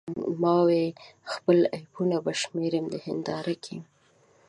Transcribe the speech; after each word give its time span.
ما 0.41 0.55
وې 0.67 0.83
خپل 1.33 1.57
عیبونه 1.75 2.17
به 2.25 2.31
شمیرم 2.41 2.85
د 2.93 2.95
هنداره 3.05 3.55
کې 3.63 3.77